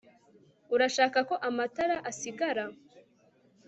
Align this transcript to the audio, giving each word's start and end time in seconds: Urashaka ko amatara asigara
Urashaka 0.75 1.17
ko 1.29 1.35
amatara 1.49 1.95
asigara 2.09 2.63